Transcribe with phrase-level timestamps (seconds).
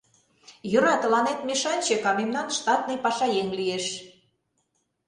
[0.71, 3.85] Йӧра, тыланет мешанчык, а мемнан штатный пашаеҥ лиеш.